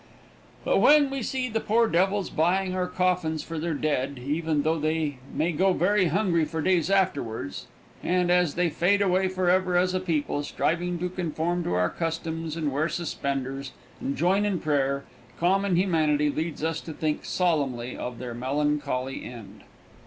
But 0.65 0.79
when 0.81 1.11
we 1.11 1.21
see 1.21 1.47
the 1.47 1.59
poor 1.59 1.87
devils 1.87 2.31
buying 2.31 2.73
our 2.73 2.87
coffins 2.87 3.43
for 3.43 3.59
their 3.59 3.75
dead, 3.75 4.17
even 4.17 4.63
though 4.63 4.79
they 4.79 5.19
may 5.31 5.51
go 5.51 5.73
very 5.73 6.05
hungry 6.07 6.43
for 6.43 6.59
days 6.59 6.89
afterwards, 6.89 7.67
and, 8.01 8.31
as 8.31 8.55
they 8.55 8.71
fade 8.71 9.03
away 9.03 9.27
forever 9.27 9.77
as 9.77 9.93
a 9.93 9.99
people, 9.99 10.41
striving 10.41 10.97
to 10.97 11.07
conform 11.09 11.63
to 11.65 11.73
our 11.75 11.91
customs 11.91 12.55
and 12.57 12.71
wear 12.71 12.89
suspenders 12.89 13.73
and 13.99 14.15
join 14.17 14.43
in 14.43 14.57
prayer, 14.59 15.03
common 15.39 15.75
humanity 15.75 16.31
leads 16.31 16.63
us 16.63 16.81
to 16.81 16.93
think 16.93 17.23
solemnly 17.23 17.95
of 17.95 18.17
their 18.17 18.33
melancholy 18.33 19.23
end. 19.23 19.61